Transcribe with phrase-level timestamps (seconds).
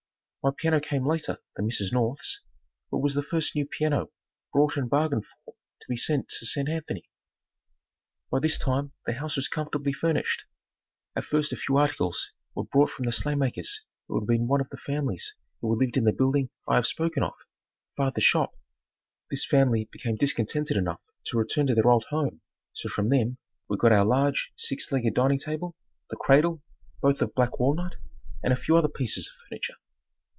[0.43, 1.93] My piano came later than Mrs.
[1.93, 2.39] North's,
[2.89, 4.09] but was the first new piano
[4.51, 6.67] brought and bargained for to be sent to St.
[6.67, 7.07] Anthony.
[8.31, 10.45] By this time the house was comfortably furnished.
[11.15, 14.69] At first a few articles were brought from the Slaymakers who had been one of
[14.71, 17.33] the families who had lived in the building I have spoken of
[17.95, 18.55] father's shop.
[19.29, 22.41] This family became discontented enough to return to their old home
[22.73, 23.37] so from them
[23.69, 25.75] we got our large six legged dining table,
[26.09, 26.63] the cradle,
[26.99, 27.93] both of black walnut,
[28.43, 29.75] and a few other pieces of furniture.